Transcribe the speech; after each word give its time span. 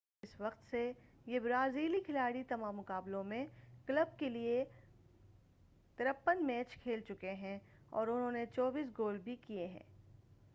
اس 0.23 0.39
وقت 0.39 0.69
سے 0.71 0.91
یہ 1.25 1.39
برازیلی 1.39 1.99
کھلاڑی 1.99 2.43
تمام 2.43 2.75
مقابلوں 2.77 3.23
میں 3.23 3.45
کلب 3.87 4.17
کیلئے 4.19 4.63
53 5.99 6.41
میچ 6.41 6.75
کھیل 6.83 6.99
چکے 7.07 7.33
ہیں 7.33 7.57
اور 7.89 8.07
انہوں 8.07 8.31
نے 8.31 8.45
24 8.59 8.91
گول 8.97 9.17
بھی 9.17 9.35
کیئے 9.41 9.67
ہیں 9.67 9.83